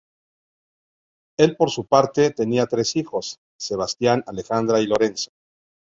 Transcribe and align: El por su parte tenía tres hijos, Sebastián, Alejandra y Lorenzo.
El 1.37 1.55
por 1.55 1.69
su 1.69 1.85
parte 1.85 2.31
tenía 2.31 2.65
tres 2.65 2.95
hijos, 2.95 3.37
Sebastián, 3.59 4.23
Alejandra 4.25 4.79
y 4.79 4.87
Lorenzo. 4.87 5.29